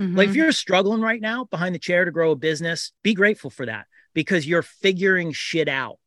[0.00, 0.16] Mm-hmm.
[0.16, 3.50] Like if you're struggling right now behind the chair to grow a business, be grateful
[3.50, 5.98] for that because you're figuring shit out.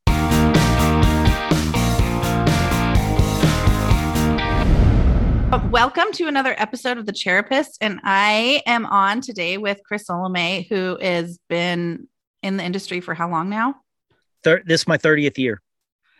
[5.69, 7.77] Welcome to another episode of The Chairapist.
[7.79, 12.07] And I am on today with Chris Sulimay, who has been
[12.41, 13.75] in the industry for how long now?
[14.43, 15.61] Thir- this is my 30th year.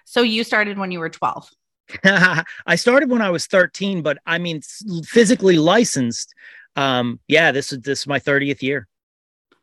[0.06, 1.50] So you started when you were 12.
[2.04, 4.62] I started when I was 13, but I mean,
[5.04, 6.34] physically licensed.
[6.76, 8.88] Um, yeah, this is this is my 30th year.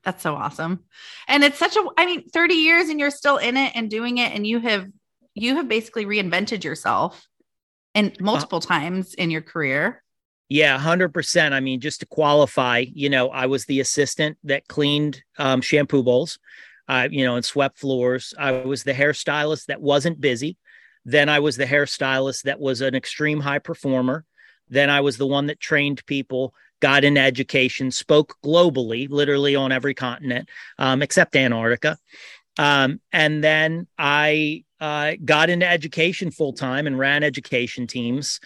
[0.05, 0.85] That's so awesome.
[1.29, 4.19] And it's such a I mean, 30 years and you're still in it and doing
[4.19, 4.87] it and you have
[5.35, 7.27] you have basically reinvented yourself
[7.95, 10.03] and uh, multiple uh, times in your career.
[10.49, 11.53] Yeah, 100%.
[11.53, 16.03] I mean, just to qualify, you know, I was the assistant that cleaned um, shampoo
[16.03, 16.39] bowls,
[16.89, 18.35] uh, you know, and swept floors.
[18.39, 20.59] I was the hairstylist that wasn't busy.
[21.07, 24.27] Then I was the hairstylist that was an extreme high performer.
[24.69, 29.71] Then I was the one that trained people, got into education, spoke globally, literally on
[29.71, 31.97] every continent um, except Antarctica.
[32.59, 38.41] Um, and then I uh, got into education full time and ran education teams.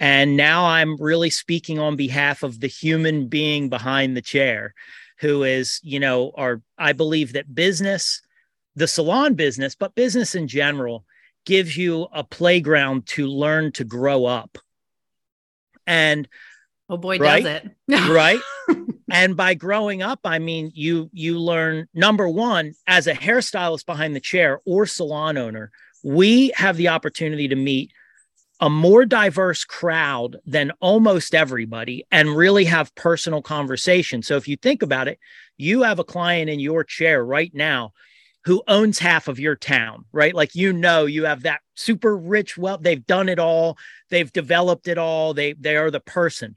[0.00, 4.74] And now I'm really speaking on behalf of the human being behind the chair,
[5.18, 8.22] who is, you know, our, I believe that business,
[8.74, 11.04] the salon business, but business in general,
[11.44, 14.58] gives you a playground to learn to grow up.
[15.86, 16.26] And
[16.88, 18.08] oh boy, right, does it.
[18.10, 18.40] right.
[19.10, 24.16] And by growing up, I mean you you learn number one, as a hairstylist behind
[24.16, 25.70] the chair or salon owner,
[26.02, 27.92] we have the opportunity to meet
[28.60, 34.22] a more diverse crowd than almost everybody and really have personal conversation.
[34.22, 35.18] So if you think about it,
[35.58, 37.92] you have a client in your chair right now
[38.44, 40.34] who owns half of your town, right?
[40.34, 42.82] Like you know, you have that super rich wealth.
[42.82, 43.78] They've done it all.
[44.10, 45.34] They've developed it all.
[45.34, 46.56] They they are the person.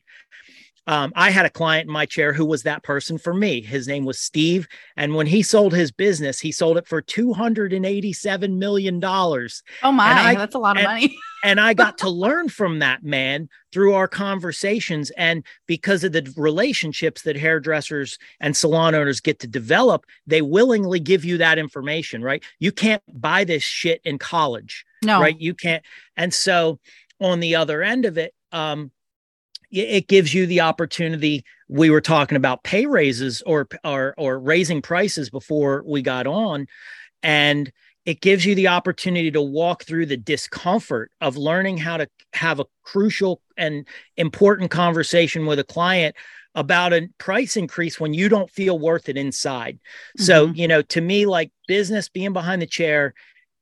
[0.88, 3.61] Um, I had a client in my chair who was that person for me.
[3.61, 4.67] His name was Steve.
[4.95, 9.03] And when he sold his business, he sold it for $287 million.
[9.03, 10.06] Oh, my.
[10.06, 11.18] I, that's a lot of and, money.
[11.44, 15.09] and I got to learn from that man through our conversations.
[15.12, 21.00] And because of the relationships that hairdressers and salon owners get to develop, they willingly
[21.00, 22.44] give you that information, right?
[22.59, 24.85] You can't buy this shit in college.
[25.03, 25.19] No.
[25.19, 25.40] Right.
[25.40, 25.84] You can't.
[26.16, 26.79] And so
[27.19, 28.91] on the other end of it, um,
[29.75, 34.81] it gives you the opportunity we were talking about pay raises or or or raising
[34.81, 36.68] prices before we got on
[37.24, 37.72] and
[38.06, 42.59] it gives you the opportunity to walk through the discomfort of learning how to have
[42.59, 46.16] a crucial and important conversation with a client
[46.53, 49.75] about a price increase when you don't feel worth it inside.
[49.75, 50.24] Mm-hmm.
[50.24, 53.13] So, you know, to me, like business being behind the chair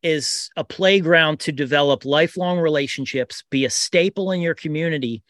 [0.03, 5.23] is a playground to develop lifelong relationships, be a staple in your community,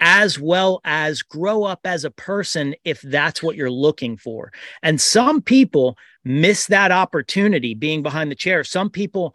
[0.00, 4.52] as well as grow up as a person if that's what you're looking for.
[4.82, 8.64] And some people miss that opportunity being behind the chair.
[8.64, 9.34] Some people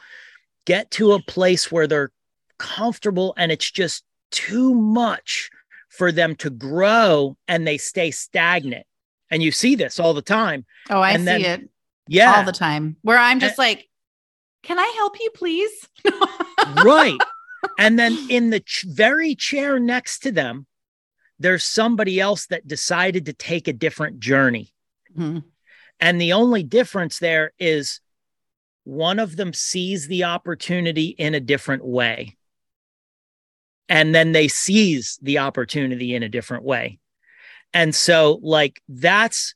[0.66, 2.12] get to a place where they're
[2.60, 5.50] comfortable and it's just too much
[5.90, 8.86] for them to grow and they stay stagnant.
[9.30, 10.66] And you see this all the time.
[10.90, 11.70] Oh, I and see then, it.
[12.08, 12.38] Yeah.
[12.38, 12.96] All the time.
[13.02, 13.90] Where I'm just and, like,
[14.62, 15.90] can I help you, please?
[16.84, 17.18] right
[17.78, 20.66] and then in the ch- very chair next to them,
[21.40, 24.74] there's somebody else that decided to take a different journey.
[25.18, 25.40] Mm-hmm.
[26.00, 28.00] And the only difference there is
[28.84, 32.38] one of them sees the opportunity in a different way.
[33.90, 37.00] And then they seize the opportunity in a different way.
[37.74, 39.56] And so, like, that's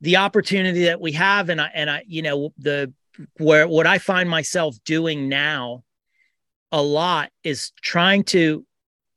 [0.00, 1.48] the opportunity that we have.
[1.48, 2.92] And I, and I, you know, the,
[3.38, 5.82] where what I find myself doing now
[6.72, 8.64] a lot is trying to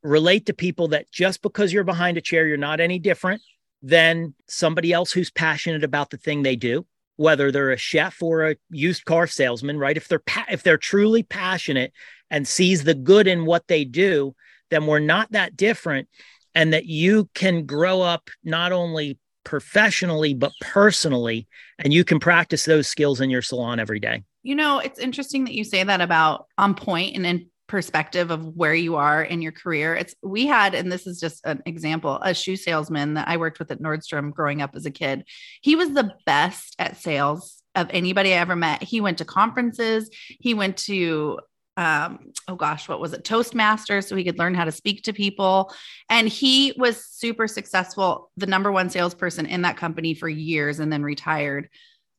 [0.04, 3.42] relate to people that just because you're behind a chair, you're not any different
[3.82, 6.86] than somebody else who's passionate about the thing they do,
[7.16, 9.98] whether they're a chef or a used car salesman, right?
[9.98, 11.94] If they're pa- if they're truly passionate
[12.30, 14.36] and sees the good in what they do,
[14.70, 16.08] then we're not that different
[16.56, 21.48] and that you can grow up not only professionally but personally
[21.80, 24.24] and you can practice those skills in your salon every day.
[24.44, 28.46] You know, it's interesting that you say that about on point and in perspective of
[28.46, 29.96] where you are in your career.
[29.96, 33.60] It's we had, and this is just an example, a shoe salesman that I worked
[33.60, 35.24] with at Nordstrom growing up as a kid.
[35.62, 38.84] He was the best at sales of anybody I ever met.
[38.84, 40.10] He went to conferences,
[40.42, 41.40] he went to
[41.78, 45.14] um oh gosh what was it toastmasters so he could learn how to speak to
[45.14, 45.74] people
[46.10, 50.92] and he was super successful the number one salesperson in that company for years and
[50.92, 51.70] then retired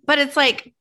[0.07, 0.73] but it's like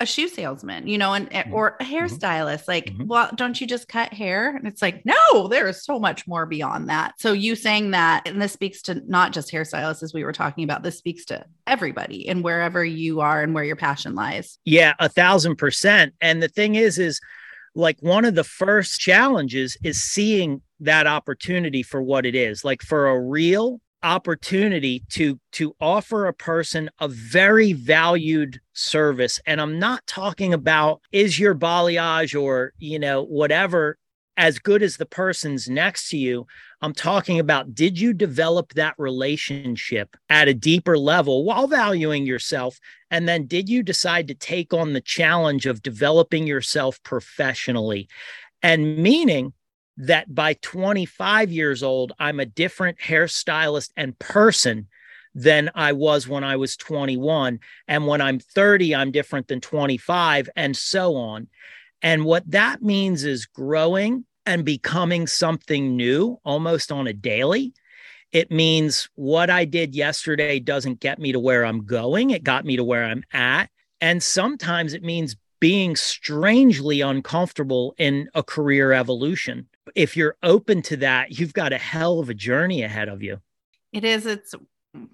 [0.00, 1.54] a shoe salesman, you know, and Mm-hmm.
[1.54, 2.66] or a hairstylist.
[2.66, 3.06] Like, mm-hmm.
[3.06, 4.56] well, don't you just cut hair?
[4.56, 7.14] And it's like, no, there is so much more beyond that.
[7.18, 10.64] So you saying that, and this speaks to not just hairstylists, as we were talking
[10.64, 10.82] about.
[10.82, 14.58] This speaks to everybody and wherever you are and where your passion lies.
[14.64, 16.14] Yeah, a thousand percent.
[16.20, 17.20] And the thing is, is
[17.74, 22.82] like one of the first challenges is seeing that opportunity for what it is like
[22.82, 29.40] for a real opportunity to to offer a person a very valued service.
[29.46, 33.98] And i'm not talking about is your balayage or you know whatever
[34.40, 36.46] as good as the person's next to you.
[36.80, 42.78] I'm talking about did you develop that relationship at a deeper level while valuing yourself?
[43.10, 48.08] And then did you decide to take on the challenge of developing yourself professionally?
[48.62, 49.52] And meaning
[50.00, 54.88] that by 25 years old, I'm a different hairstylist and person
[55.34, 57.60] than I was when I was 21.
[57.86, 61.48] And when I'm 30, I'm different than 25, and so on.
[62.02, 67.74] And what that means is growing and becoming something new almost on a daily.
[68.32, 72.64] It means what I did yesterday doesn't get me to where I'm going, it got
[72.64, 73.68] me to where I'm at.
[74.00, 80.96] And sometimes it means being strangely uncomfortable in a career evolution if you're open to
[80.98, 83.38] that, you've got a hell of a journey ahead of you.
[83.92, 84.26] It is.
[84.26, 84.54] It's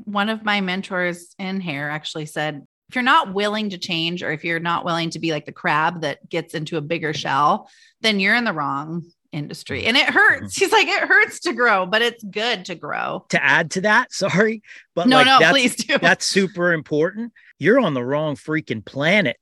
[0.05, 4.31] one of my mentors in hair actually said, if you're not willing to change, or
[4.31, 7.69] if you're not willing to be like the crab that gets into a bigger shell,
[8.01, 9.87] then you're in the wrong industry.
[9.87, 10.55] And it hurts.
[10.55, 10.65] Mm-hmm.
[10.65, 13.27] He's like, it hurts to grow, but it's good to grow.
[13.31, 14.63] To add to that, sorry,
[14.95, 15.99] but no, like no, please do.
[15.99, 17.33] That's super important.
[17.59, 19.37] You're on the wrong freaking planet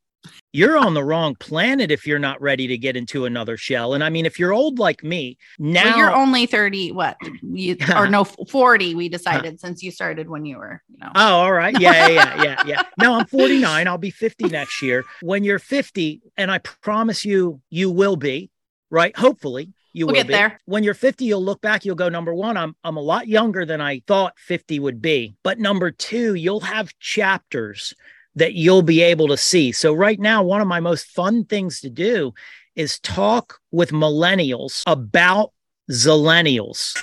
[0.53, 3.95] you're on the wrong planet if you're not ready to get into another shell.
[3.95, 7.77] And I mean, if you're old like me, now well, you're only 30, what you,
[7.97, 11.11] or no 40, we decided since you started when you were, you know.
[11.15, 11.79] Oh, all right.
[11.79, 12.83] Yeah, yeah, yeah, yeah.
[12.99, 13.89] No, I'm 49.
[13.89, 15.05] I'll be 50 next year.
[15.21, 18.51] When you're 50, and I promise you, you will be,
[18.91, 19.17] right?
[19.17, 19.73] Hopefully.
[19.93, 20.35] You we'll will get be.
[20.35, 20.61] there.
[20.67, 23.65] When you're 50, you'll look back, you'll go, number one, I'm I'm a lot younger
[23.65, 25.37] than I thought 50 would be.
[25.45, 27.95] But number two, you'll have chapters
[28.37, 29.73] that you'll be able to see.
[29.73, 32.35] So, right now, one of my most fun things to do
[32.75, 35.53] is talk with millennials about
[35.91, 36.95] zillennials,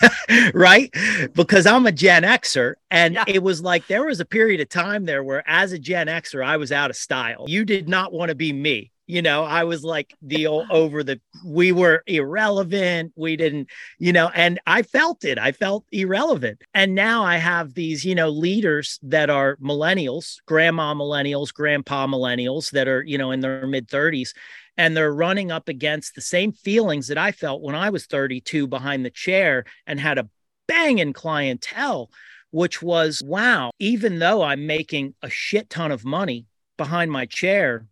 [0.54, 0.94] right?
[1.34, 2.74] Because I'm a Gen Xer.
[2.90, 3.24] And Yeah.
[3.28, 6.44] it was like there was a period of time there where, as a Gen Xer,
[6.46, 7.46] I was out of style.
[7.48, 8.92] You did not want to be me.
[9.12, 13.12] You know, I was like the over the, we were irrelevant.
[13.18, 13.68] We didn't,
[14.00, 15.38] you know, and I felt it.
[15.38, 16.62] I felt irrelevant.
[16.74, 22.72] And now I have these, you know, leaders that are millennials, grandma millennials, grandpa millennials
[22.72, 24.30] that are, you know, in their mid 30s
[24.78, 28.66] and they're running up against the same feelings that I felt when I was 32
[28.66, 30.30] behind the chair and had a
[30.70, 32.10] banging clientele,
[32.52, 36.46] which was wow, even though I'm making a shit ton of money
[36.78, 37.88] behind my chair,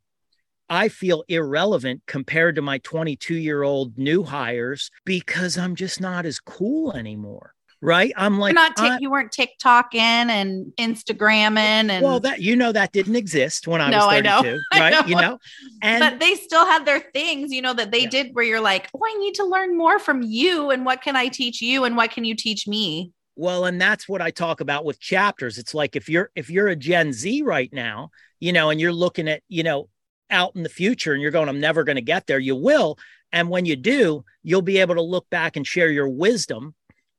[0.70, 6.26] I feel irrelevant compared to my 22 year old new hires because I'm just not
[6.26, 7.54] as cool anymore.
[7.82, 8.12] Right.
[8.18, 11.58] I'm like, You're not I- tik you weren't TikToking and Instagramming
[11.90, 14.42] and well, that you know that didn't exist when I No, was know.
[14.42, 15.08] 32, I right?
[15.08, 15.22] You know.
[15.22, 15.40] know,
[15.82, 18.10] and but they still had their things, you know, that they Yeah.
[18.10, 20.72] did where you're like, oh, I need to learn more from you.
[20.72, 21.86] And what can I teach you?
[21.86, 23.12] And what can you teach me?
[23.36, 25.58] Well, and that's what I talk about with chapters.
[25.58, 28.10] It's like if you're if you're a Gen Z right now,
[28.42, 29.88] you know, and you're looking at, you know,
[30.30, 32.98] out in the future and you're going, I'm never going to get there, you will.
[33.32, 36.74] And when you do, you'll be able to look back and share your wisdom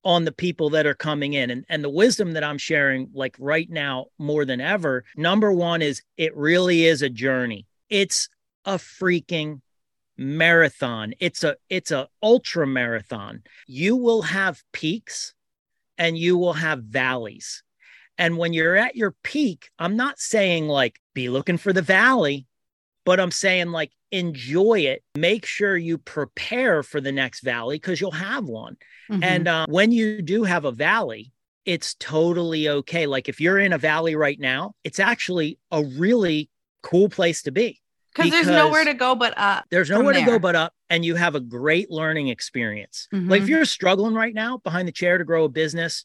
[0.05, 1.51] on the people that are coming in.
[1.51, 5.83] And, and the wisdom that I'm sharing, like right now, more than ever, number one
[5.83, 7.67] is it really is a journey.
[7.89, 8.29] It's
[8.65, 9.61] a freaking
[10.17, 11.15] marathon.
[11.19, 13.43] It's a it's a ultra marathon.
[13.67, 15.35] You will have peaks
[15.99, 17.63] and you will have valleys.
[18.19, 22.47] And when you're at your peak, I'm not saying like be looking for the valley,
[23.11, 25.03] but I'm saying like enjoy it.
[25.17, 28.77] Make sure you prepare for the next valley because you'll have one.
[29.11, 29.25] Mm-hmm.
[29.25, 31.33] And uh, when you do have a valley,
[31.65, 33.07] it's totally okay.
[33.09, 36.51] Like if you're in a valley right now, it's actually a really
[36.85, 37.81] cool place to be.
[38.15, 39.65] because there's nowhere to go but up.
[39.73, 43.09] There's nowhere to go but up, and you have a great learning experience.
[43.13, 43.51] Like if Mhm.
[43.51, 46.05] you're struggling right now behind the chair to grow a business,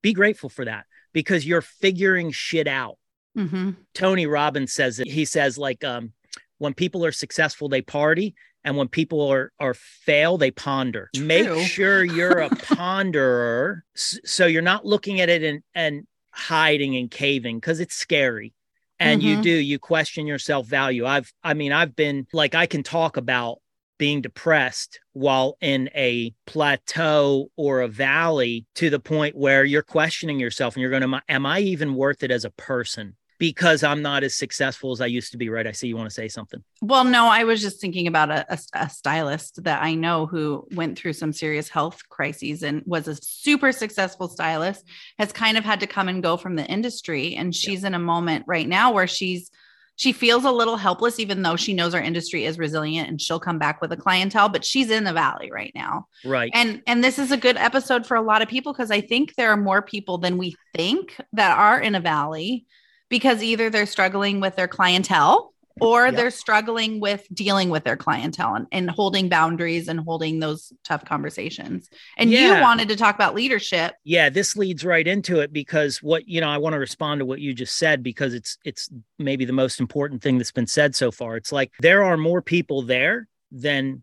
[0.00, 2.98] be grateful for that because you're figuring shit out.
[3.36, 3.76] Mhm.
[3.94, 5.08] Tony Robbins says it.
[5.08, 6.12] He says like um,
[6.58, 8.34] when people are successful, they party,
[8.64, 11.10] and when people are are fail, they ponder.
[11.14, 11.26] True.
[11.26, 17.10] Make sure you're a ponderer, so you're not looking at it and and hiding and
[17.10, 18.54] caving because it's scary.
[18.98, 19.42] And you Mhm.
[19.42, 21.06] do you question your self value.
[21.06, 23.58] I've I mean I've been like I can talk about
[23.98, 30.38] being depressed while in a plateau or a valley to the point where you're questioning
[30.38, 34.02] yourself and you're going to am I even worth it as a person because I'm
[34.02, 35.66] not as successful as I used to be, right?
[35.66, 36.62] I see you want to say something.
[36.80, 40.66] Well, no, I was just thinking about a, a, a, stylist that I know who
[40.72, 44.84] went through some serious health crises and was a super successful stylist,
[45.18, 47.34] has kind of had to come and go from the industry.
[47.34, 47.88] And she's yeah.
[47.88, 49.50] in a moment right now where she's
[49.98, 53.40] she feels a little helpless, even though she knows our industry is resilient and she'll
[53.40, 56.06] come back with a clientele, but she's in the valley right now.
[56.24, 56.50] Right.
[56.54, 59.34] And and this is a good episode for a lot of people because I think
[59.34, 62.66] there are more people than we think that are in a valley
[63.08, 66.14] because either they're struggling with their clientele or yep.
[66.14, 71.04] they're struggling with dealing with their clientele and, and, holding boundaries and holding those tough
[71.04, 71.90] conversations.
[72.16, 72.56] And yeah.
[72.56, 73.94] you wanted to talk about leadership.
[74.02, 77.26] Yeah, this leads right into it because what, you know, I want to respond to
[77.26, 80.94] what you just said because it's it's maybe the most important thing that's been said
[80.94, 81.36] so far.
[81.36, 84.02] It's like there are more people there than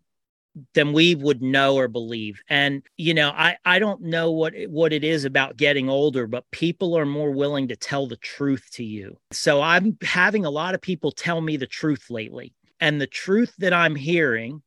[0.74, 2.40] than we would know or believe.
[2.48, 6.50] And you know i i don't know what what it is about getting older but
[6.50, 9.16] people are more willing to tell the truth to you.
[9.32, 12.54] So i'm having a lot of people tell me the truth lately.
[12.80, 14.62] And the truth that i'm hearing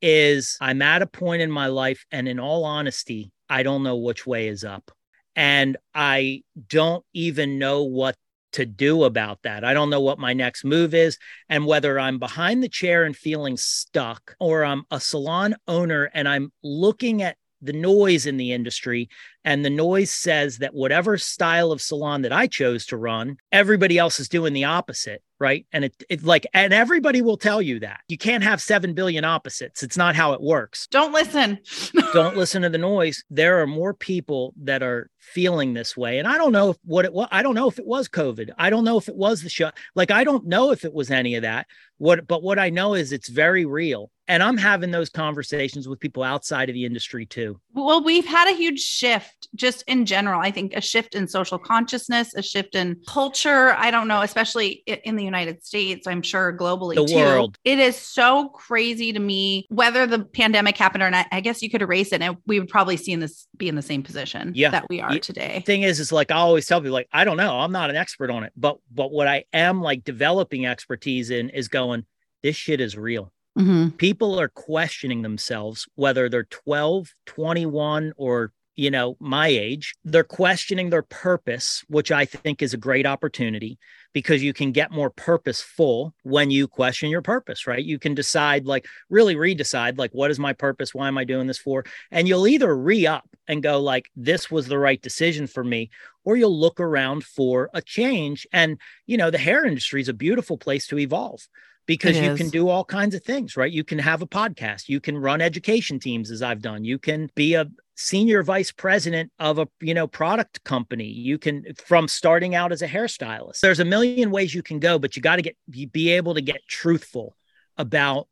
[0.00, 3.96] is i'm at a point in my life and in all honesty i don't know
[3.96, 4.90] which way is up.
[5.34, 8.16] And i don't even know what
[8.52, 9.64] to do about that.
[9.64, 11.18] I don't know what my next move is
[11.48, 16.28] and whether I'm behind the chair and feeling stuck or I'm a salon owner and
[16.28, 19.08] I'm looking at the noise in the industry
[19.44, 23.98] and the noise says that whatever style of salon that I chose to run, everybody
[23.98, 25.66] else is doing the opposite right?
[25.72, 29.24] And it, it like, and everybody will tell you that you can't have 7 billion
[29.24, 29.82] opposites.
[29.82, 30.86] It's not how it works.
[30.86, 31.58] Don't listen.
[32.12, 33.24] Don't listen to the noise.
[33.28, 36.20] There are more people that are feeling this way.
[36.20, 37.26] And I don't know if what it was.
[37.32, 38.50] I don't know if it was COVID.
[38.56, 39.70] I don't know if it was the show.
[39.96, 41.66] Like, I don't know if it was any of that.
[41.98, 44.10] What, but what I know is it's very real.
[44.28, 47.60] And I'm having those conversations with people outside of the industry too.
[47.74, 50.40] Well, we've had a huge shift just in general.
[50.40, 53.74] I think a shift in social consciousness, a shift in culture.
[53.74, 57.16] I don't know, especially in the United States, I'm sure globally the too.
[57.16, 57.58] World.
[57.64, 61.26] It is so crazy to me whether the pandemic happened or not.
[61.32, 63.74] I guess you could erase it and we would probably see in this be in
[63.74, 64.70] the same position yeah.
[64.70, 65.58] that we are today.
[65.58, 67.90] The thing is, is like I always tell people, like, I don't know, I'm not
[67.90, 72.04] an expert on it, but but what I am like developing expertise in is going,
[72.42, 73.32] this shit is real.
[73.58, 73.90] Mm-hmm.
[73.96, 80.90] People are questioning themselves whether they're 12, 21, or you know, my age, they're questioning
[80.90, 83.78] their purpose, which I think is a great opportunity
[84.14, 87.84] because you can get more purposeful when you question your purpose, right?
[87.84, 90.94] You can decide, like, really redecide, like, what is my purpose?
[90.94, 91.84] Why am I doing this for?
[92.10, 95.90] And you'll either re up and go, like, this was the right decision for me,
[96.24, 98.46] or you'll look around for a change.
[98.52, 101.46] And, you know, the hair industry is a beautiful place to evolve
[101.86, 103.70] because you can do all kinds of things, right?
[103.70, 107.30] You can have a podcast, you can run education teams as I've done, you can
[107.34, 111.06] be a senior vice president of a you know product company.
[111.06, 113.60] You can from starting out as a hairstylist.
[113.60, 116.40] There's a million ways you can go but you got to get be able to
[116.40, 117.36] get truthful
[117.76, 118.28] about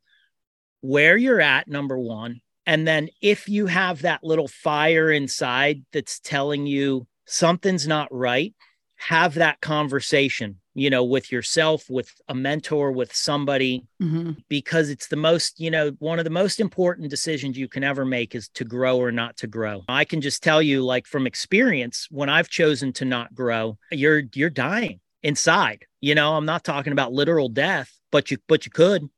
[0.81, 6.19] where you're at number 1 and then if you have that little fire inside that's
[6.19, 8.53] telling you something's not right
[8.97, 14.31] have that conversation you know, with yourself, with a mentor, with somebody, mm-hmm.
[14.47, 18.05] because it's the most, you know, one of the most important decisions you can ever
[18.05, 19.83] make is to grow or not to grow.
[19.89, 24.23] I can just tell you, like from experience, when I've chosen to not grow, you're
[24.33, 25.85] you're dying inside.
[25.99, 29.09] You know, I'm not talking about literal death, but you but you could.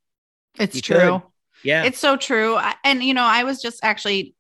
[0.57, 0.97] It's you true.
[0.97, 1.21] Could.
[1.63, 1.83] Yeah.
[1.83, 2.59] It's so true.
[2.83, 4.35] And you know, I was just actually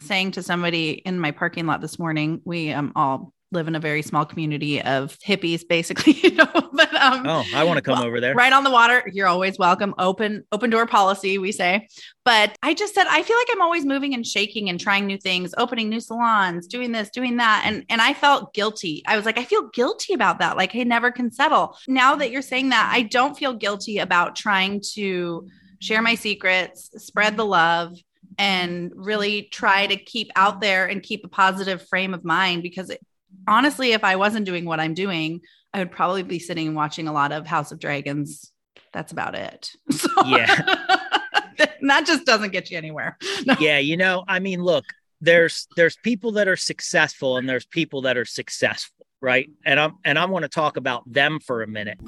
[0.00, 3.80] saying to somebody in my parking lot this morning, we um all live in a
[3.80, 6.50] very small community of hippies, basically, you know.
[6.72, 8.34] But um, oh, I want to come well, over there.
[8.34, 9.08] Right on the water.
[9.12, 9.94] You're always welcome.
[9.98, 11.88] Open, open door policy, we say.
[12.24, 15.18] But I just said I feel like I'm always moving and shaking and trying new
[15.18, 17.62] things, opening new salons, doing this, doing that.
[17.66, 19.02] And and I felt guilty.
[19.06, 20.56] I was like, I feel guilty about that.
[20.56, 21.76] Like I never can settle.
[21.86, 25.48] Now that you're saying that, I don't feel guilty about trying to
[25.80, 27.98] share my secrets, spread the love
[28.38, 32.90] and really try to keep out there and keep a positive frame of mind because
[32.90, 33.00] it,
[33.46, 35.40] honestly, if I wasn't doing what I'm doing,
[35.72, 38.50] I would probably be sitting and watching a lot of House of Dragons.
[38.92, 39.70] That's about it.
[39.92, 40.62] So, yeah.
[41.82, 43.18] that just doesn't get you anywhere.
[43.46, 43.54] No.
[43.60, 44.84] Yeah, you know, I mean, look,
[45.20, 49.50] there's there's people that are successful and there's people that are successful, right?
[49.66, 51.98] And I'm and I want to talk about them for a minute.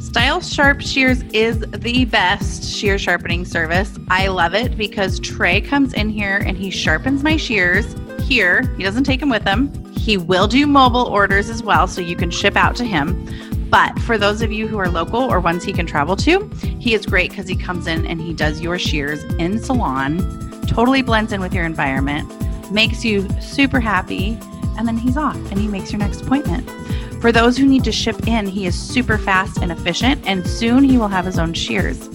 [0.00, 3.98] Style Sharp Shears is the best shear sharpening service.
[4.08, 8.62] I love it because Trey comes in here and he sharpens my shears here.
[8.78, 9.70] He doesn't take them with him.
[10.06, 13.28] He will do mobile orders as well, so you can ship out to him.
[13.68, 16.48] But for those of you who are local or ones he can travel to,
[16.78, 20.18] he is great because he comes in and he does your shears in salon,
[20.68, 22.30] totally blends in with your environment,
[22.70, 24.38] makes you super happy,
[24.78, 26.70] and then he's off and he makes your next appointment.
[27.20, 30.84] For those who need to ship in, he is super fast and efficient, and soon
[30.84, 32.08] he will have his own shears.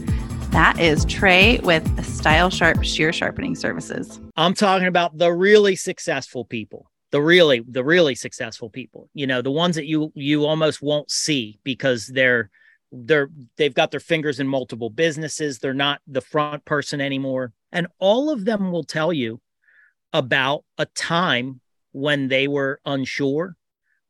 [0.51, 4.21] That is Trey with Style Sharp Shear Sharpening Services.
[4.37, 9.41] I'm talking about the really successful people the really the really successful people you know
[9.41, 12.49] the ones that you you almost won't see because they're
[12.91, 15.59] they're they've got their fingers in multiple businesses.
[15.59, 17.53] They're not the front person anymore.
[17.71, 19.39] And all of them will tell you
[20.13, 21.61] about a time
[21.93, 23.55] when they were unsure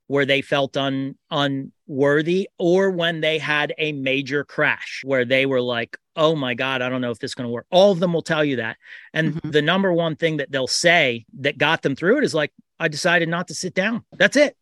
[0.07, 5.61] where they felt un unworthy or when they had a major crash where they were
[5.61, 7.65] like oh my god i don't know if this is going to work.
[7.71, 8.77] All of them will tell you that.
[9.13, 9.51] And mm-hmm.
[9.51, 12.51] the number one thing that they'll say that got them through it is like
[12.81, 14.03] I decided not to sit down.
[14.11, 14.57] That's it.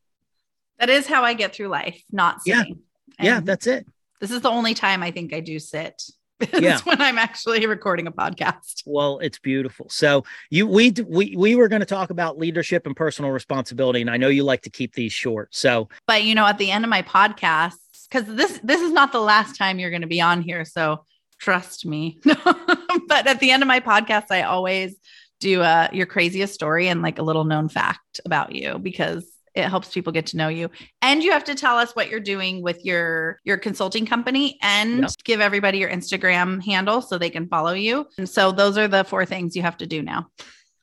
[0.78, 2.80] That is how I get through life, not sitting.
[3.18, 3.88] Yeah, yeah that's it.
[4.20, 6.04] This is the only time I think I do sit.
[6.54, 6.80] yeah.
[6.84, 8.84] when I'm actually recording a podcast.
[8.86, 9.88] Well, it's beautiful.
[9.90, 14.10] So you we we we were going to talk about leadership and personal responsibility, and
[14.10, 15.54] I know you like to keep these short.
[15.56, 17.76] So, but you know, at the end of my podcast,
[18.10, 21.06] because this this is not the last time you're going to be on here, so
[21.40, 22.20] trust me.
[22.24, 24.96] but at the end of my podcast, I always
[25.40, 29.68] do uh, your craziest story and like a little known fact about you because it
[29.68, 30.70] helps people get to know you.
[31.02, 35.02] And you have to tell us what you're doing with your your consulting company and
[35.02, 35.12] yep.
[35.24, 38.08] give everybody your instagram handle so they can follow you.
[38.18, 40.30] And so those are the four things you have to do now.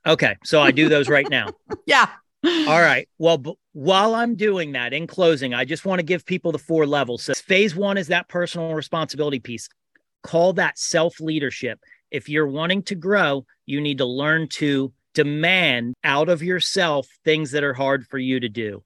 [0.07, 0.37] Okay.
[0.45, 1.49] So i do those right now.
[1.87, 2.09] Yeah.
[2.45, 3.09] All right.
[3.19, 6.59] Well b- while i'm doing that in closing i just want to give people the
[6.59, 7.23] four levels.
[7.23, 9.69] So phase one is that personal responsibility piece.
[10.23, 11.79] Call that self leadership
[12.11, 17.51] if you're wanting to grow, you need to learn to demand out of yourself things
[17.53, 18.83] that are hard for you to do.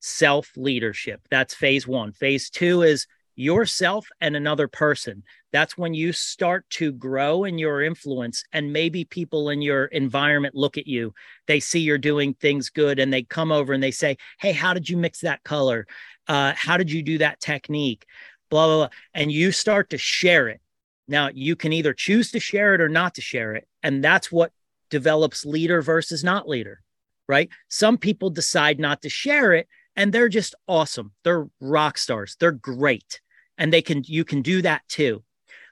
[0.00, 1.20] Self leadership.
[1.30, 2.12] That's phase one.
[2.12, 3.06] Phase two is
[3.38, 5.22] yourself and another person.
[5.52, 10.54] That's when you start to grow in your influence, and maybe people in your environment
[10.54, 11.14] look at you.
[11.46, 14.74] They see you're doing things good, and they come over and they say, Hey, how
[14.74, 15.86] did you mix that color?
[16.26, 18.04] Uh, how did you do that technique?
[18.50, 18.88] Blah, blah, blah.
[19.14, 20.60] And you start to share it.
[21.08, 23.66] Now, you can either choose to share it or not to share it.
[23.82, 24.52] And that's what
[24.90, 26.82] develops leader versus not leader,
[27.26, 27.48] right?
[27.68, 31.12] Some people decide not to share it and they're just awesome.
[31.24, 32.36] They're rock stars.
[32.38, 33.20] They're great.
[33.56, 35.24] And they can, you can do that too.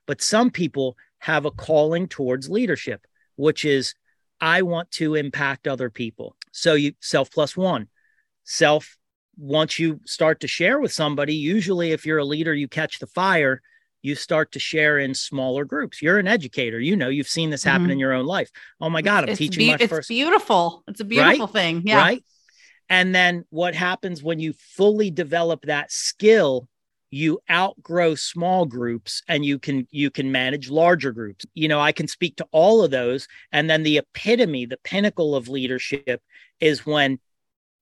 [0.07, 3.95] But some people have a calling towards leadership, which is,
[4.41, 6.37] I want to impact other people.
[6.53, 7.89] So you self plus one,
[8.45, 8.97] self,
[9.39, 13.07] once you start to share with somebody, usually if you're a leader, you catch the
[13.07, 13.63] fire
[14.07, 16.01] you start to share in smaller groups.
[16.01, 17.93] You're an educator, you know, you've seen this happen mm-hmm.
[17.93, 18.51] in your own life.
[18.81, 20.09] Oh my God, I'm it's teaching be- my it's first.
[20.09, 20.85] beautiful.
[20.87, 21.53] It's a beautiful right?
[21.53, 21.83] thing.
[21.85, 21.99] Yeah.
[21.99, 22.25] Right.
[22.89, 26.69] And then what happens when you fully develop that skill?
[27.13, 31.93] you outgrow small groups and you can you can manage larger groups you know i
[31.93, 36.21] can speak to all of those and then the epitome the pinnacle of leadership
[36.59, 37.21] is when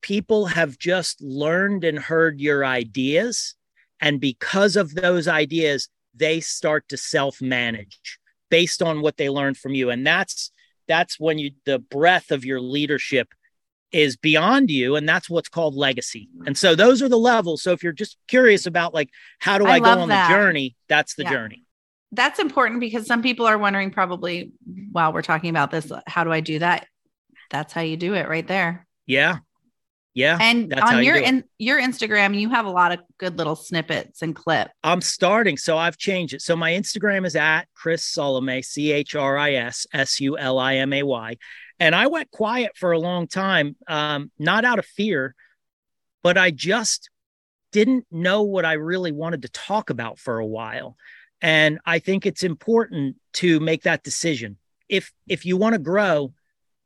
[0.03, 3.55] people have just learned and heard your ideas
[3.99, 8.19] and because of those ideas they start to self manage
[8.51, 9.91] based on what they learned from you.
[9.91, 10.51] And that's
[10.87, 13.29] that's when you the breadth of your leadership
[13.93, 14.97] is beyond you.
[14.97, 16.29] And that's what's called legacy.
[16.47, 17.63] And so those are the levels.
[17.63, 20.29] So if you're just curious about like how do i, I go on that.
[20.29, 21.31] the journey that's the yeah.
[21.31, 21.65] journey.
[22.13, 24.53] That's important because some people are wondering probably
[24.93, 26.87] while we're talking about this how do i do that?
[27.51, 28.87] That's how you do it right there.
[29.07, 29.39] Yeah
[30.15, 30.39] yeah.
[30.41, 34.35] And on your in, your Instagram, you have a lot of good little snippets and
[34.35, 34.71] clips.
[34.85, 35.57] I'm starting.
[35.57, 36.43] So I've changed it.
[36.43, 40.61] So my Instagram is at Chris Sulimay, C H R I S S U L
[40.61, 41.37] I M A Y.
[41.81, 45.35] And I went quiet for a long time, um, not out of fear,
[46.23, 47.11] but I just
[47.73, 50.97] didn't know what I really wanted to talk about for a while.
[51.43, 54.59] And I think it's important to make that decision.
[54.89, 56.33] If if you want to grow,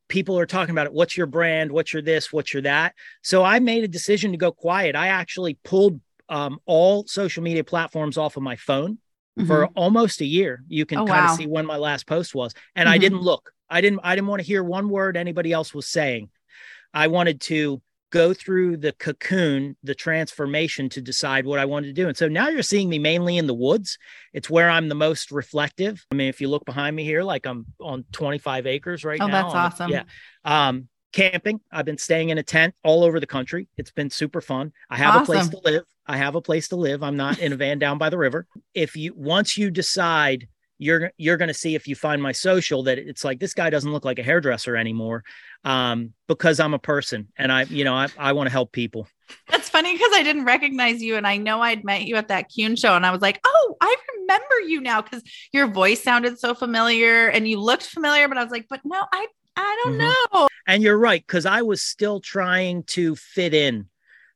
[0.09, 0.93] people are talking about it.
[0.93, 1.71] What's your brand?
[1.71, 2.33] What's your this?
[2.33, 2.95] What's your that?
[3.23, 4.97] So I made a decision to go quiet.
[4.97, 8.99] I actually pulled um, all social media platforms off of my phone
[9.39, 9.47] mm-hmm.
[9.47, 10.65] for almost a year.
[10.69, 11.33] You can oh, kind wow.
[11.33, 12.95] of see when my last post was, and mm-hmm.
[12.95, 13.53] I didn't look.
[13.71, 14.01] I didn't.
[14.03, 16.31] I didn't want to hear one word anybody else was saying.
[16.93, 21.93] I wanted to go through the cocoon, the transformation to decide what I wanted to
[21.93, 22.09] do.
[22.09, 23.99] And so now you're seeing me mainly in the woods.
[24.33, 26.05] It's where I'm the most reflective.
[26.11, 29.27] I mean, if you look behind me here, like I'm on 25 acres right oh,
[29.27, 29.39] now.
[29.39, 29.91] Oh, that's awesome.
[29.91, 30.05] Yeah.
[30.45, 31.61] Um, camping.
[31.71, 33.69] I've been staying in a tent all over the country.
[33.77, 34.73] It's been super fun.
[34.91, 35.23] I have awesome.
[35.23, 35.85] a place to live.
[36.07, 37.03] I have a place to live.
[37.03, 38.47] I'm not in a van down by the river.
[38.75, 42.85] If you once you decide you're you're going to see if you find my social
[42.85, 45.25] that it's like this guy doesn't look like a hairdresser anymore
[45.65, 49.09] um, because I'm a person and I you know I, I want to help people.
[49.49, 52.47] That's funny because I didn't recognize you and I know I'd met you at that
[52.55, 56.39] Kuhn show and I was like, oh, I remember you now because your voice sounded
[56.39, 59.99] so familiar and you looked familiar, but I was like, but no, I I don't
[59.99, 60.37] mm-hmm.
[60.37, 60.49] know.
[60.67, 63.89] And you're right because I was still trying to fit in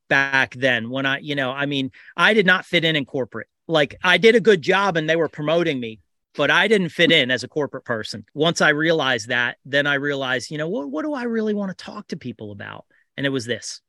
[0.09, 3.47] back then when I, you know, I mean, I did not fit in in corporate.
[3.69, 6.01] Like I did a good job and they were promoting me,
[6.35, 8.25] but I didn't fit in as a corporate person.
[8.35, 11.77] Once I realized that, then I realized, you know, what, what do I really want
[11.77, 12.87] to talk to people about?
[13.17, 13.81] And it was this.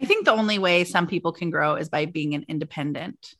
[0.00, 3.34] I think the only way some people can grow is by being an independent.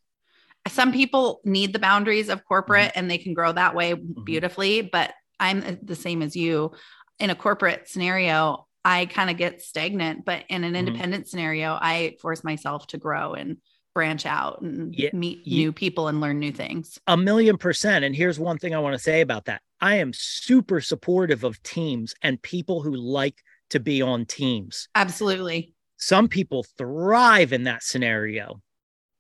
[0.67, 2.99] Some people need the boundaries of corporate mm-hmm.
[2.99, 4.25] and they can grow that way mm-hmm.
[4.25, 6.73] beautifully, but I'm the same as you.
[7.21, 10.89] In a corporate scenario, I kind of get stagnant, but in an mm-hmm.
[10.89, 11.29] independent mm-hmm.
[11.29, 13.59] scenario, I force myself to grow and
[13.99, 17.01] branch out and yeah, meet new people and learn new things.
[17.09, 18.05] A million percent.
[18.05, 21.61] And here's one thing I want to say about that I am super supportive of
[21.65, 24.89] teams and people who like to be on teams.
[24.95, 25.75] Absolutely.
[25.97, 28.63] Some people thrive in that scenario.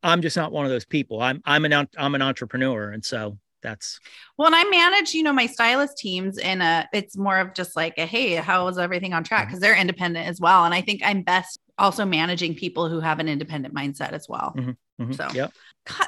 [0.05, 1.21] I'm just not one of those people.
[1.21, 3.99] I'm I'm an I'm an entrepreneur, and so that's
[4.37, 7.77] well and i manage you know my stylist teams in a it's more of just
[7.77, 9.63] like a, hey how is everything on track because mm-hmm.
[9.63, 13.29] they're independent as well and i think i'm best also managing people who have an
[13.29, 15.03] independent mindset as well mm-hmm.
[15.03, 15.13] Mm-hmm.
[15.13, 15.49] so yeah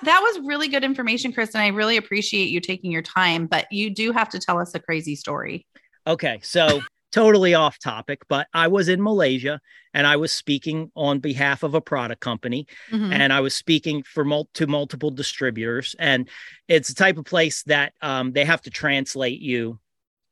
[0.03, 3.91] that was really good information kristen i really appreciate you taking your time but you
[3.91, 5.67] do have to tell us a crazy story
[6.07, 6.81] okay so
[7.13, 9.61] totally off topic, but I was in Malaysia
[9.93, 13.13] and I was speaking on behalf of a product company mm-hmm.
[13.13, 15.97] and I was speaking for mul- to multiple distributors.
[15.99, 16.29] And
[16.69, 19.79] it's the type of place that um, they have to translate you.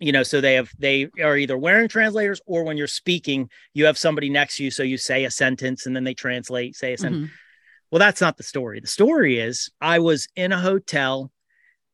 [0.00, 3.86] You know, so they have they are either wearing translators or when you're speaking, you
[3.86, 4.70] have somebody next to you.
[4.70, 7.24] So you say a sentence and then they translate, say a sentence.
[7.24, 7.34] Mm-hmm.
[7.90, 8.78] Well, that's not the story.
[8.78, 11.32] The story is I was in a hotel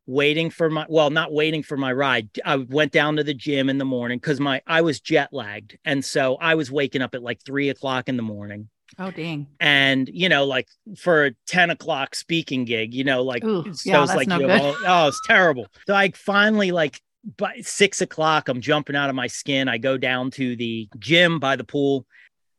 [0.06, 2.28] waiting for my well not waiting for my ride.
[2.44, 5.78] I went down to the gym in the morning because my i was jet lagged
[5.84, 8.68] and so i was waking up at like three o'clock in the morning.
[8.98, 9.46] Oh dang.
[9.60, 13.90] And you know like for a 10 o'clock speaking gig you know like Ooh, so
[13.90, 14.76] yeah, that's like no good.
[14.86, 15.66] oh it's terrible.
[15.86, 17.00] So i finally like
[17.38, 19.68] by six o'clock i'm jumping out of my skin.
[19.68, 22.06] I go down to the gym by the pool.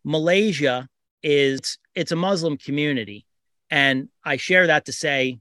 [0.03, 0.87] Malaysia
[1.21, 3.25] is it's a muslim community
[3.71, 5.39] and i share that to say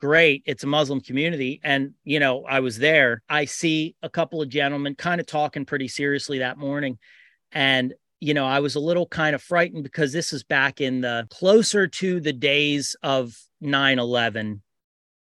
[0.00, 1.60] great it's a muslim community.
[1.62, 3.22] And you know i was there.
[3.28, 6.98] I see a couple of gentlemen kind of talking pretty seriously that morning.
[7.52, 11.00] And you know i was a little kind of frightened because this is back in
[11.00, 14.60] the closer to the days of 9-11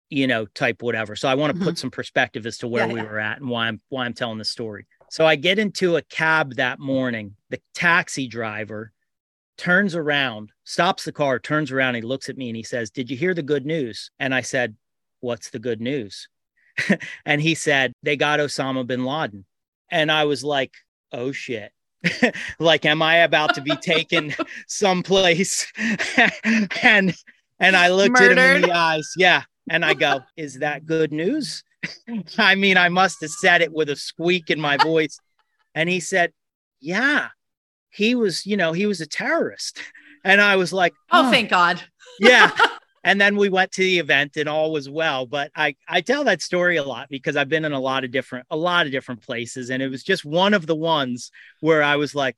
[0.09, 1.15] you know type whatever.
[1.15, 1.65] So i want to mm-hmm.
[1.65, 3.05] put some perspective as to where yeah, we yeah.
[3.05, 4.87] were at and why i'm why i'm telling the story.
[5.09, 7.35] So i get into a cab that morning.
[7.49, 8.91] The taxi driver
[9.59, 13.11] turns around, stops the car, turns around, he looks at me and he says, Did
[13.11, 14.09] you hear the good news?
[14.19, 14.75] And I said,
[15.19, 16.27] What's the good news?
[17.25, 19.45] and he said, They got Osama bin Laden.
[19.91, 20.73] And I was like,
[21.11, 21.71] Oh shit.
[22.59, 24.33] like, am I about to be taken
[24.67, 25.71] someplace?
[26.81, 27.13] and
[27.59, 28.39] and I looked Murdered.
[28.39, 29.11] at him in the eyes.
[29.17, 29.43] Yeah.
[29.69, 31.63] And I go, Is that good news?
[32.37, 35.19] I mean, I must have said it with a squeak in my voice.
[35.75, 36.31] And he said,
[36.79, 37.29] Yeah
[37.89, 39.79] he was, you know, he was a terrorist.
[40.21, 41.81] And I was like, oh, oh thank God.
[42.19, 42.51] yeah.
[43.05, 45.25] And then we went to the event and all was well.
[45.25, 48.11] But I, I tell that story a lot because I've been in a lot of
[48.11, 49.69] different, a lot of different places.
[49.69, 52.35] And it was just one of the ones where I was like,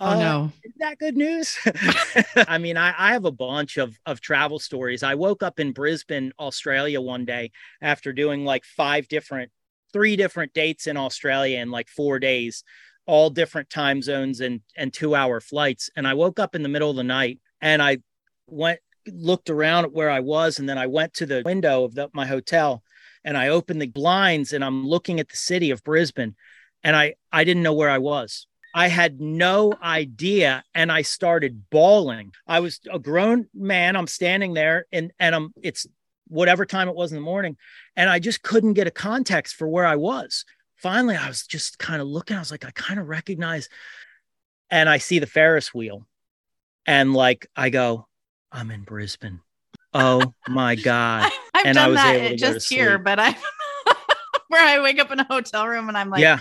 [0.00, 0.52] Oh, oh no.
[0.64, 1.58] Is that good news?
[2.48, 5.02] I mean, I, I have a bunch of, of travel stories.
[5.02, 7.50] I woke up in Brisbane, Australia one day
[7.82, 9.50] after doing like five different,
[9.92, 12.64] three different dates in Australia in like four days
[13.10, 16.68] all different time zones and and two hour flights and i woke up in the
[16.68, 17.98] middle of the night and i
[18.46, 21.94] went looked around at where i was and then i went to the window of
[21.96, 22.84] the, my hotel
[23.24, 26.36] and i opened the blinds and i'm looking at the city of brisbane
[26.84, 31.68] and i i didn't know where i was I had no idea and I started
[31.70, 32.30] bawling.
[32.46, 33.96] I was a grown man.
[33.96, 35.88] I'm standing there and and I'm it's
[36.28, 37.56] whatever time it was in the morning
[37.96, 40.44] and I just couldn't get a context for where I was
[40.80, 43.68] finally I was just kind of looking, I was like, I kind of recognize,
[44.70, 46.06] and I see the Ferris wheel.
[46.86, 48.06] And like I go,
[48.50, 49.40] I'm in Brisbane.
[49.92, 51.30] Oh my God.
[51.54, 53.36] I've and done I was that just here, but I
[54.48, 56.40] where I wake up in a hotel room and I'm like, yeah,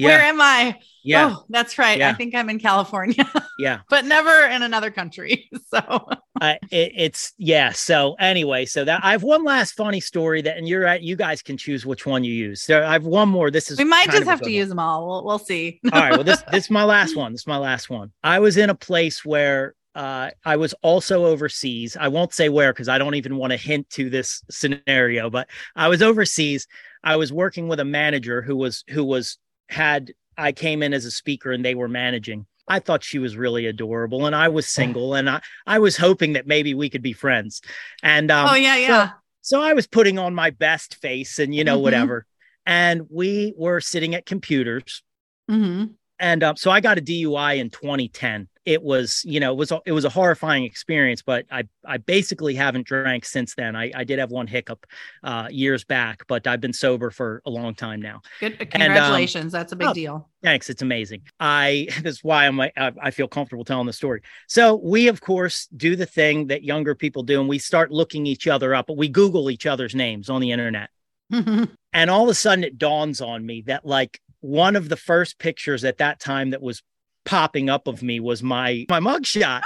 [0.00, 0.08] yeah.
[0.08, 0.76] Where am I?
[1.02, 1.34] Yeah.
[1.36, 1.98] Oh, that's right.
[1.98, 2.10] Yeah.
[2.10, 3.30] I think I'm in California.
[3.58, 3.80] yeah.
[3.88, 5.48] But never in another country.
[5.70, 6.08] So
[6.40, 7.70] uh, it, it's yeah.
[7.70, 11.14] So anyway, so that I have one last funny story that, and you're at, you
[11.14, 12.62] guys can choose which one you use.
[12.62, 13.52] So I have one more.
[13.52, 15.06] This is we might just have to use them all.
[15.06, 15.80] We'll, we'll see.
[15.92, 16.10] all right.
[16.10, 17.30] Well, this this is my last one.
[17.30, 18.10] This is my last one.
[18.24, 21.96] I was in a place where uh, I was also overseas.
[21.98, 25.48] I won't say where because I don't even want to hint to this scenario, but
[25.76, 26.66] I was overseas.
[27.04, 29.38] I was working with a manager who was who was
[29.70, 32.46] had I came in as a speaker and they were managing.
[32.66, 36.34] I thought she was really adorable and I was single and I, I was hoping
[36.34, 37.62] that maybe we could be friends.
[38.02, 39.08] And um, oh yeah, yeah.
[39.08, 41.82] So, so, I was putting on my best face and you know, mm-hmm.
[41.82, 42.26] whatever.
[42.66, 45.02] And we were sitting at computers.
[45.50, 45.92] Mm-hmm.
[46.20, 48.46] And um, so I got a DUI in 2010.
[48.66, 52.54] It was, you know, it was it was a horrifying experience, but I I basically
[52.54, 53.74] haven't drank since then.
[53.74, 54.84] I, I did have one hiccup
[55.24, 58.20] uh, years back, but I've been sober for a long time now.
[58.38, 59.46] Good, congratulations!
[59.46, 60.28] And, um, That's a big oh, deal.
[60.42, 61.22] Thanks, it's amazing.
[61.40, 64.20] I that's why I'm I, I feel comfortable telling the story.
[64.46, 68.26] So we of course do the thing that younger people do, and we start looking
[68.26, 68.88] each other up.
[68.88, 70.90] But we Google each other's names on the internet.
[71.30, 75.38] and all of a sudden it dawns on me that like one of the first
[75.38, 76.82] pictures at that time that was
[77.24, 79.62] popping up of me was my my mugshot.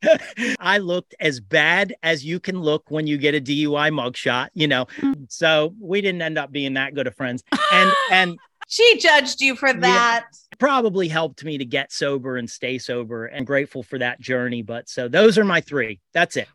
[0.60, 4.68] I looked as bad as you can look when you get a DUI mugshot, you
[4.68, 4.86] know.
[5.00, 5.26] Mm.
[5.30, 7.42] So we didn't end up being that good of friends.
[7.72, 10.24] And and she judged you for that.
[10.30, 14.62] Yeah, probably helped me to get sober and stay sober and grateful for that journey.
[14.62, 16.00] But so those are my three.
[16.12, 16.48] That's it.